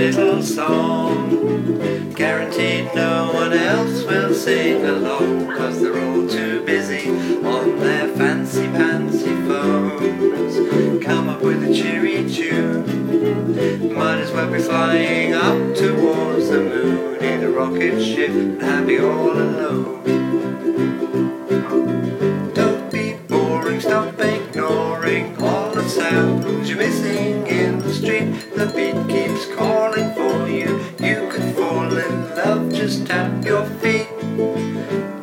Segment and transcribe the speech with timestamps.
[0.00, 1.28] little song.
[2.14, 7.10] Guaranteed no one else will sing along, cause they're all too busy
[7.44, 11.04] on their fancy fancy phones.
[11.04, 13.94] Come up with a cheery tune.
[13.94, 18.98] Might as well be flying up towards the moon in a rocket ship and happy
[19.00, 20.02] all alone.
[22.54, 28.54] Don't be boring, stop ignoring all the sounds you're missing in the street.
[28.56, 28.70] The
[33.10, 34.08] tap your feet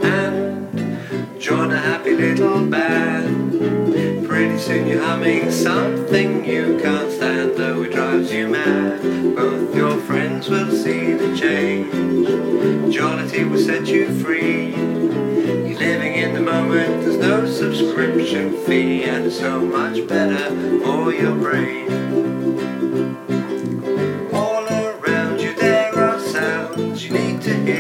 [0.04, 4.28] and join a happy little band.
[4.28, 9.02] Pretty soon you're humming something you can't stand, though it drives you mad.
[9.38, 12.94] Both your friends will see the change.
[12.94, 14.76] Jollity will set you free.
[15.68, 20.50] You're living in the moment, there's no subscription fee, and it's so much better
[20.84, 22.37] for your brain.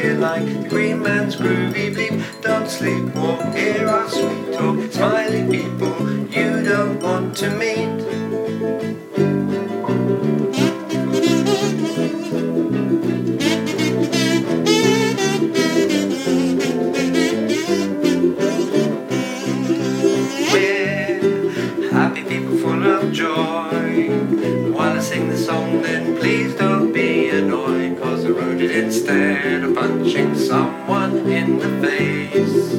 [0.03, 2.21] Like the Green Man's groovy beep.
[2.41, 5.95] Don't sleep, walk, hear our sweet talk, smiley people
[6.29, 7.87] you don't want to meet.
[21.91, 23.77] Happy people full of joy.
[24.97, 26.76] I sing the song, then please don't
[28.77, 32.71] instead of punching someone in the face.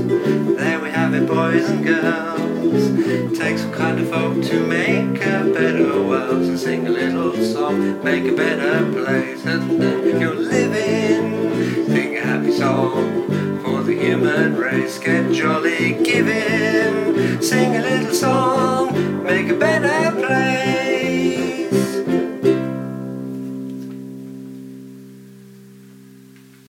[0.56, 3.36] There we have it, boys and girls.
[3.36, 6.46] Takes some kind of folk to make a better world.
[6.46, 11.86] So sing a little song, make a better place, and then you're living.
[11.86, 14.98] Sing a happy song for the human race.
[15.00, 17.42] Get jolly giving.
[17.42, 20.88] Sing a little song, make a better place.